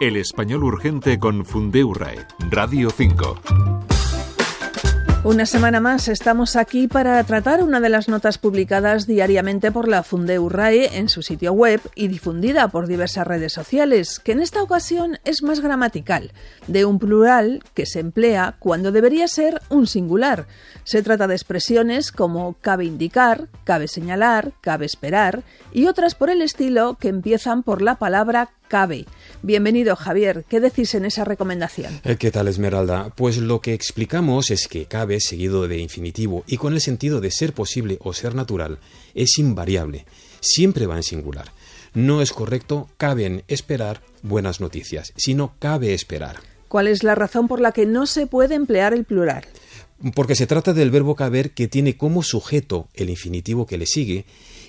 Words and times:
El 0.00 0.16
español 0.16 0.64
urgente 0.64 1.20
con 1.20 1.44
Fundeurae, 1.44 2.26
Radio 2.50 2.90
5. 2.90 3.40
Una 5.22 5.46
semana 5.46 5.80
más 5.80 6.08
estamos 6.08 6.56
aquí 6.56 6.88
para 6.88 7.22
tratar 7.24 7.62
una 7.62 7.80
de 7.80 7.88
las 7.88 8.08
notas 8.08 8.36
publicadas 8.36 9.06
diariamente 9.06 9.70
por 9.70 9.88
la 9.88 10.02
Fundeurae 10.02 10.98
en 10.98 11.08
su 11.08 11.22
sitio 11.22 11.52
web 11.52 11.80
y 11.94 12.08
difundida 12.08 12.68
por 12.68 12.88
diversas 12.88 13.26
redes 13.26 13.52
sociales, 13.52 14.18
que 14.18 14.32
en 14.32 14.40
esta 14.40 14.62
ocasión 14.62 15.18
es 15.24 15.42
más 15.42 15.60
gramatical, 15.60 16.32
de 16.66 16.84
un 16.84 16.98
plural 16.98 17.62
que 17.72 17.86
se 17.86 18.00
emplea 18.00 18.56
cuando 18.58 18.92
debería 18.92 19.28
ser 19.28 19.62
un 19.70 19.86
singular. 19.86 20.46
Se 20.82 21.02
trata 21.02 21.28
de 21.28 21.36
expresiones 21.36 22.12
como 22.12 22.56
cabe 22.60 22.84
indicar, 22.84 23.48
cabe 23.62 23.88
señalar, 23.88 24.52
cabe 24.60 24.84
esperar 24.86 25.44
y 25.72 25.86
otras 25.86 26.14
por 26.16 26.30
el 26.30 26.42
estilo 26.42 26.98
que 27.00 27.08
empiezan 27.08 27.62
por 27.62 27.80
la 27.80 27.94
palabra 27.94 28.50
cabe. 28.74 29.04
Bienvenido, 29.42 29.94
Javier. 29.94 30.44
¿Qué 30.48 30.58
decís 30.58 30.96
en 30.96 31.04
esa 31.04 31.24
recomendación? 31.24 32.00
Eh, 32.02 32.16
¿Qué 32.16 32.32
tal, 32.32 32.48
Esmeralda? 32.48 33.12
Pues 33.14 33.36
lo 33.36 33.60
que 33.60 33.72
explicamos 33.72 34.50
es 34.50 34.66
que 34.66 34.86
cabe 34.86 35.20
seguido 35.20 35.68
de 35.68 35.78
infinitivo 35.78 36.42
y 36.48 36.56
con 36.56 36.72
el 36.72 36.80
sentido 36.80 37.20
de 37.20 37.30
ser 37.30 37.52
posible 37.52 37.98
o 38.00 38.12
ser 38.12 38.34
natural 38.34 38.80
es 39.14 39.38
invariable. 39.38 40.06
Siempre 40.40 40.88
va 40.88 40.96
en 40.96 41.04
singular. 41.04 41.52
No 41.92 42.20
es 42.20 42.32
correcto 42.32 42.88
caben 42.96 43.44
esperar 43.46 44.00
buenas 44.22 44.60
noticias, 44.60 45.12
sino 45.14 45.54
cabe 45.60 45.94
esperar. 45.94 46.38
¿Cuál 46.66 46.88
es 46.88 47.04
la 47.04 47.14
razón 47.14 47.46
por 47.46 47.60
la 47.60 47.70
que 47.70 47.86
no 47.86 48.06
se 48.06 48.26
puede 48.26 48.56
emplear 48.56 48.92
el 48.92 49.04
plural? 49.04 49.44
Porque 50.16 50.34
se 50.34 50.48
trata 50.48 50.72
del 50.72 50.90
verbo 50.90 51.14
caber 51.14 51.52
que 51.52 51.68
tiene 51.68 51.96
como 51.96 52.24
sujeto 52.24 52.88
el 52.94 53.08
infinitivo 53.08 53.66
que 53.66 53.78
le 53.78 53.86
sigue 53.86 54.26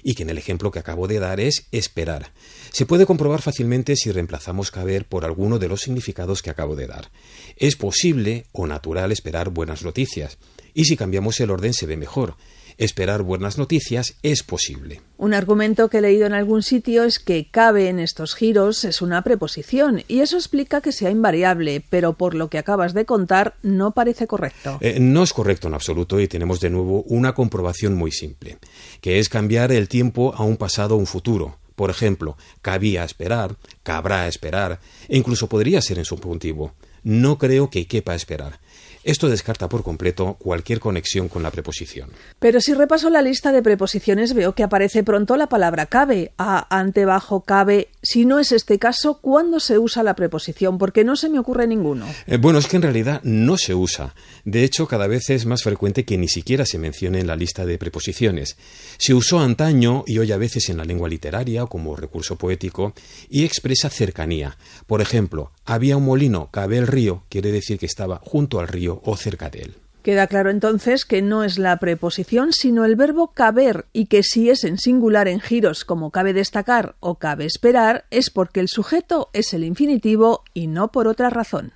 y 0.07 0.13
que 0.13 0.21
en 0.21 0.29
el 0.29 0.37
ejemplo 0.37 0.69
que 0.69 0.77
acabo 0.77 1.07
de 1.07 1.17
dar 1.17 1.39
es 1.39 1.65
esperar. 1.71 2.31
Se 2.71 2.85
puede 2.85 3.07
comprobar 3.07 3.41
fácilmente 3.41 3.95
si 3.95 4.11
reemplazamos 4.11 4.69
caber 4.69 5.05
por 5.05 5.25
alguno 5.25 5.57
de 5.57 5.67
los 5.67 5.81
significados 5.81 6.43
que 6.43 6.51
acabo 6.51 6.75
de 6.75 6.85
dar. 6.85 7.09
Es 7.57 7.75
posible 7.75 8.45
o 8.51 8.67
natural 8.67 9.11
esperar 9.11 9.49
buenas 9.49 9.83
noticias, 9.83 10.37
y 10.75 10.85
si 10.85 10.95
cambiamos 10.95 11.39
el 11.39 11.49
orden 11.49 11.73
se 11.73 11.87
ve 11.87 11.97
mejor 11.97 12.37
esperar 12.77 13.23
buenas 13.23 13.57
noticias 13.57 14.15
es 14.23 14.43
posible. 14.43 15.01
Un 15.17 15.33
argumento 15.33 15.89
que 15.89 15.99
he 15.99 16.01
leído 16.01 16.25
en 16.25 16.33
algún 16.33 16.61
sitio 16.61 17.03
es 17.03 17.19
que 17.19 17.49
cabe 17.49 17.89
en 17.89 17.99
estos 17.99 18.35
giros 18.35 18.83
es 18.83 19.01
una 19.01 19.21
preposición 19.23 20.03
y 20.07 20.19
eso 20.19 20.37
explica 20.37 20.81
que 20.81 20.91
sea 20.91 21.09
invariable, 21.09 21.83
pero 21.89 22.13
por 22.13 22.35
lo 22.35 22.49
que 22.49 22.57
acabas 22.57 22.93
de 22.93 23.05
contar 23.05 23.55
no 23.63 23.91
parece 23.91 24.27
correcto. 24.27 24.77
Eh, 24.81 24.99
no 24.99 25.23
es 25.23 25.33
correcto 25.33 25.67
en 25.67 25.73
absoluto 25.73 26.19
y 26.19 26.27
tenemos 26.27 26.59
de 26.59 26.69
nuevo 26.69 27.03
una 27.03 27.33
comprobación 27.33 27.95
muy 27.95 28.11
simple, 28.11 28.57
que 29.01 29.19
es 29.19 29.29
cambiar 29.29 29.71
el 29.71 29.87
tiempo 29.87 30.33
a 30.35 30.43
un 30.43 30.57
pasado 30.57 30.95
o 30.95 30.97
un 30.97 31.07
futuro. 31.07 31.57
Por 31.75 31.89
ejemplo, 31.89 32.37
cabía 32.61 33.03
esperar, 33.03 33.57
cabrá 33.83 34.27
esperar, 34.27 34.79
e 35.09 35.17
incluso 35.17 35.47
podría 35.47 35.81
ser 35.81 35.99
en 35.99 36.05
subjuntivo. 36.05 36.73
No 37.03 37.37
creo 37.37 37.69
que 37.69 37.85
quepa 37.85 38.15
esperar. 38.15 38.59
Esto 39.05 39.29
descarta 39.29 39.69
por 39.69 39.83
completo 39.83 40.35
cualquier 40.39 40.79
conexión 40.79 41.29
con 41.29 41.43
la 41.43 41.51
preposición. 41.51 42.09
Pero 42.39 42.59
si 42.59 42.73
repaso 42.73 43.11
la 43.11 43.21
lista 43.21 43.51
de 43.51 43.61
preposiciones 43.61 44.33
veo 44.33 44.53
que 44.53 44.63
aparece 44.63 45.03
pronto 45.03 45.37
la 45.37 45.45
palabra 45.45 45.85
cabe, 45.85 46.31
a, 46.39 46.75
ante, 46.75 47.05
bajo, 47.05 47.41
cabe. 47.41 47.89
Si 48.05 48.23
no 48.23 48.37
es 48.37 48.51
este 48.51 48.77
caso, 48.77 49.17
¿cuándo 49.19 49.59
se 49.59 49.79
usa 49.79 50.03
la 50.03 50.15
preposición? 50.15 50.77
Porque 50.77 51.03
no 51.03 51.15
se 51.15 51.27
me 51.27 51.39
ocurre 51.39 51.65
ninguno. 51.65 52.05
Eh, 52.27 52.37
bueno, 52.37 52.59
es 52.59 52.67
que 52.67 52.75
en 52.75 52.83
realidad 52.83 53.19
no 53.23 53.57
se 53.57 53.73
usa. 53.73 54.13
De 54.43 54.63
hecho, 54.63 54.87
cada 54.87 55.07
vez 55.07 55.31
es 55.31 55.47
más 55.47 55.63
frecuente 55.63 56.05
que 56.05 56.15
ni 56.19 56.27
siquiera 56.27 56.67
se 56.67 56.77
mencione 56.77 57.19
en 57.19 57.25
la 57.25 57.35
lista 57.35 57.65
de 57.65 57.79
preposiciones. 57.79 58.57
Se 58.99 59.15
usó 59.15 59.39
antaño 59.39 60.03
y 60.05 60.19
hoy 60.19 60.31
a 60.31 60.37
veces 60.37 60.69
en 60.69 60.77
la 60.77 60.85
lengua 60.85 61.09
literaria 61.09 61.65
como 61.65 61.95
recurso 61.95 62.35
poético 62.35 62.93
y 63.27 63.43
expresa 63.43 63.89
cercanía. 63.89 64.55
Por 64.85 65.01
ejemplo, 65.01 65.51
había 65.65 65.97
un 65.97 66.05
molino, 66.05 66.49
cabe 66.51 66.77
el 66.77 66.85
río, 66.85 67.23
quiere 67.29 67.51
decir 67.51 67.79
que 67.79 67.87
estaba 67.87 68.21
junto 68.23 68.59
al 68.59 68.67
río 68.67 69.01
o 69.03 69.17
cerca 69.17 69.49
de 69.49 69.61
él. 69.63 69.84
Queda 70.05 70.27
claro 70.27 70.51
entonces 70.51 71.03
que 71.03 71.23
no 71.23 71.43
es 71.43 71.57
la 71.57 71.79
preposición, 71.79 72.53
sino 72.53 72.85
el 72.85 72.95
verbo 72.95 73.31
caber, 73.31 73.87
y 73.91 74.05
que 74.05 74.21
si 74.21 74.51
es 74.51 74.63
en 74.63 74.77
singular 74.77 75.27
en 75.27 75.39
giros 75.39 75.83
como 75.83 76.11
cabe 76.11 76.31
destacar 76.31 76.95
o 76.99 77.15
cabe 77.15 77.47
esperar, 77.47 78.05
es 78.11 78.29
porque 78.29 78.59
el 78.59 78.67
sujeto 78.67 79.31
es 79.33 79.51
el 79.55 79.63
infinitivo 79.63 80.43
y 80.53 80.67
no 80.67 80.91
por 80.91 81.07
otra 81.07 81.31
razón. 81.31 81.73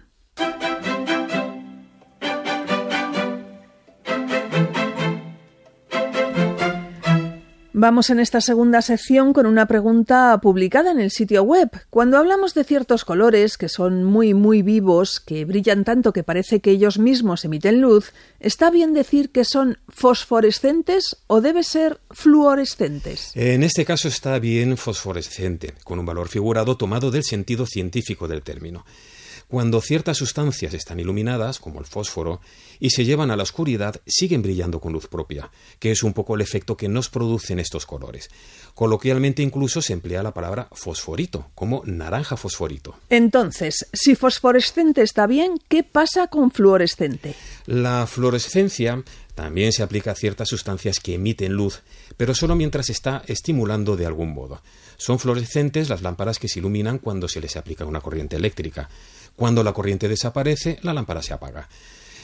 Vamos 7.82 8.10
en 8.10 8.20
esta 8.20 8.42
segunda 8.42 8.82
sección 8.82 9.32
con 9.32 9.46
una 9.46 9.66
pregunta 9.66 10.38
publicada 10.42 10.92
en 10.92 11.00
el 11.00 11.12
sitio 11.12 11.44
web. 11.44 11.70
Cuando 11.90 12.18
hablamos 12.18 12.54
de 12.54 12.66
ciertos 12.66 13.06
colores 13.06 13.58
que 13.58 13.70
son 13.70 14.04
muy 14.04 14.34
muy 14.34 14.64
vivos, 14.64 15.22
que 15.22 15.46
brillan 15.46 15.86
tanto 15.86 16.12
que 16.12 16.26
parece 16.26 16.60
que 16.60 16.72
ellos 16.72 17.00
mismos 17.00 17.46
emiten 17.46 17.80
luz, 17.80 18.12
¿está 18.42 18.70
bien 18.70 18.94
decir 18.94 19.30
que 19.30 19.46
son 19.46 19.78
fosforescentes 19.88 21.16
o 21.28 21.40
debe 21.40 21.64
ser 21.64 22.02
fluorescentes? 22.12 23.32
En 23.34 23.64
este 23.64 23.86
caso 23.86 24.10
está 24.10 24.38
bien 24.40 24.76
fosforescente, 24.76 25.74
con 25.86 26.00
un 26.00 26.06
valor 26.06 26.28
figurado 26.28 26.76
tomado 26.76 27.12
del 27.12 27.24
sentido 27.24 27.66
científico 27.66 28.28
del 28.28 28.42
término. 28.42 28.84
Cuando 29.50 29.82
ciertas 29.82 30.18
sustancias 30.18 30.76
están 30.76 31.00
iluminadas, 31.00 31.58
como 31.58 31.80
el 31.80 31.88
fósforo, 31.88 32.40
y 32.80 32.92
se 32.92 33.04
llevan 33.04 33.32
a 33.32 33.36
la 33.36 33.42
oscuridad, 33.42 34.00
siguen 34.06 34.44
brillando 34.44 34.80
con 34.80 34.94
luz 34.94 35.08
propia, 35.08 35.50
que 35.80 35.90
es 35.90 36.04
un 36.04 36.14
poco 36.14 36.36
el 36.36 36.42
efecto 36.42 36.78
que 36.78 36.88
nos 36.88 37.10
producen 37.10 37.58
estos 37.58 37.88
colores. 37.88 38.30
Coloquialmente 38.76 39.42
incluso 39.42 39.82
se 39.82 39.94
emplea 39.94 40.22
la 40.22 40.36
palabra 40.36 40.68
fosforito, 40.72 41.48
como 41.56 41.82
naranja 41.84 42.38
fosforito. 42.38 42.94
Entonces, 43.10 43.88
si 43.92 44.14
fosforescente 44.14 45.02
está 45.02 45.26
bien, 45.26 45.60
¿qué 45.68 45.82
pasa 45.82 46.28
con 46.28 46.52
fluorescente? 46.52 47.34
La 47.66 48.06
fluorescencia 48.06 49.04
también 49.42 49.72
se 49.72 49.84
aplica 49.84 50.12
a 50.12 50.16
ciertas 50.16 50.50
sustancias 50.50 51.00
que 51.00 51.16
emiten 51.16 51.54
luz, 51.54 51.82
pero 52.18 52.36
solo 52.36 52.56
mientras 52.58 52.90
está 52.90 53.24
estimulando 53.26 53.96
de 53.96 54.06
algún 54.06 54.34
modo. 54.34 54.62
Son 54.98 55.18
fluorescentes 55.18 55.88
las 55.88 56.02
lámparas 56.02 56.40
que 56.40 56.50
se 56.50 56.60
iluminan 56.60 57.00
cuando 57.00 57.30
se 57.30 57.40
les 57.40 57.56
aplica 57.56 57.86
una 57.86 58.02
corriente 58.02 58.36
eléctrica. 58.36 58.90
Cuando 59.38 59.64
la 59.64 59.72
corriente 59.72 60.10
desaparece, 60.10 60.78
la 60.82 60.94
lámpara 60.94 61.22
se 61.22 61.34
apaga. 61.34 61.70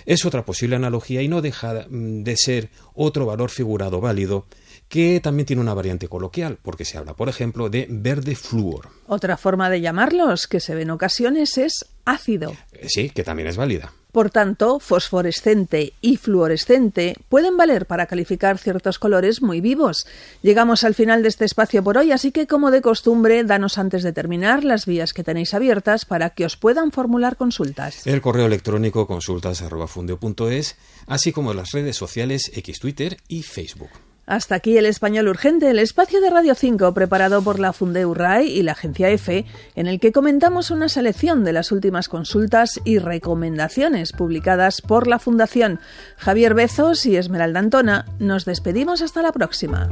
Es 0.06 0.26
otra 0.26 0.44
posible 0.44 0.76
analogía 0.76 1.22
y 1.22 1.30
no 1.30 1.42
deja 1.42 1.86
mm, 1.90 2.24
de 2.24 2.36
ser 2.36 2.70
otro 2.94 3.26
valor 3.26 3.50
figurado 3.50 4.02
válido 4.02 4.46
que 4.90 5.22
también 5.22 5.46
tiene 5.46 5.62
una 5.62 5.74
variante 5.74 6.10
coloquial, 6.10 6.60
porque 6.62 6.84
se 6.84 6.98
habla, 6.98 7.16
por 7.16 7.30
ejemplo, 7.30 7.70
de 7.70 7.88
verde 7.90 8.36
flúor. 8.36 8.90
Otra 9.08 9.38
forma 9.38 9.70
de 9.70 9.80
llamarlos, 9.80 10.48
que 10.48 10.60
se 10.60 10.76
ve 10.76 10.82
en 10.82 10.92
ocasiones, 10.92 11.58
es 11.58 11.86
ácido. 12.04 12.54
Sí, 12.88 13.10
que 13.10 13.24
también 13.24 13.48
es 13.48 13.56
válida. 13.56 13.94
Por 14.16 14.30
tanto, 14.30 14.80
fosforescente 14.80 15.92
y 16.00 16.16
fluorescente 16.16 17.18
pueden 17.28 17.58
valer 17.58 17.86
para 17.86 18.06
calificar 18.06 18.58
ciertos 18.58 18.98
colores 18.98 19.42
muy 19.42 19.60
vivos. 19.60 20.08
Llegamos 20.42 20.86
al 20.86 20.96
final 20.96 21.22
de 21.22 21.28
este 21.28 21.44
espacio 21.44 21.84
por 21.84 21.98
hoy, 21.98 22.14
así 22.14 22.32
que 22.32 22.48
como 22.48 22.72
de 22.72 22.82
costumbre, 22.82 23.44
danos 23.44 23.78
antes 23.78 24.04
de 24.04 24.14
terminar 24.14 24.64
las 24.64 24.86
vías 24.86 25.12
que 25.12 25.26
tenéis 25.26 25.54
abiertas 25.54 26.06
para 26.06 26.30
que 26.30 26.46
os 26.46 26.56
puedan 26.56 26.94
formular 26.94 27.36
consultas. 27.36 28.08
El 28.08 28.22
correo 28.22 28.46
electrónico 28.46 29.06
consultas@fundio.es, 29.06 30.78
así 31.08 31.34
como 31.34 31.54
las 31.54 31.74
redes 31.74 31.98
sociales 31.98 32.50
X 32.56 32.80
Twitter 32.80 33.18
y 33.28 33.44
Facebook. 33.44 33.90
Hasta 34.26 34.56
aquí 34.56 34.78
el 34.78 34.86
español 34.86 35.28
urgente, 35.28 35.70
el 35.70 35.80
espacio 35.80 36.20
de 36.22 36.30
Radio 36.30 36.56
5 36.56 36.94
preparado 36.94 37.42
por 37.42 37.60
la 37.60 37.74
Fundeurrai 37.74 38.48
y 38.48 38.64
la 38.64 38.72
agencia 38.72 39.10
EFE, 39.10 39.46
en 39.76 39.88
el 39.88 40.00
que 40.00 40.12
comentamos 40.12 40.72
una 40.72 40.90
selección 40.90 41.44
de 41.44 41.54
las 41.54 41.72
últimas 41.72 42.10
consultas 42.10 42.82
y 42.84 42.98
recomendaciones 42.98 44.14
publicadas 44.14 44.82
por 44.82 45.08
la 45.08 45.20
Fundación. 45.20 45.80
Javier 46.18 46.56
Bezos 46.56 47.06
y 47.06 47.18
Esmeralda 47.18 47.60
Antona, 47.60 48.06
nos 48.20 48.46
despedimos 48.46 49.02
hasta 49.02 49.22
la 49.22 49.32
próxima. 49.32 49.90